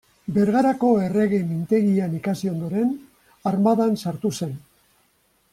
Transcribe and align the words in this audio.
Bergarako 0.35 0.87
Errege 1.07 1.41
Mintegian 1.49 2.17
ikasi 2.21 2.51
ondoren, 2.53 2.91
armadan 3.53 3.97
sartu 4.07 4.37
zen. 4.41 4.61